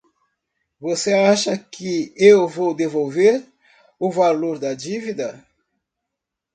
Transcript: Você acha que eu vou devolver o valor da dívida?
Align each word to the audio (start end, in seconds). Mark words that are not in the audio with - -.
Você 0.79 1.13
acha 1.13 1.55
que 1.55 2.11
eu 2.17 2.47
vou 2.47 2.73
devolver 2.73 3.45
o 3.99 4.11
valor 4.11 4.57
da 4.57 4.73
dívida? 4.73 5.45